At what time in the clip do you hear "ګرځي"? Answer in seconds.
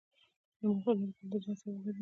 1.83-1.89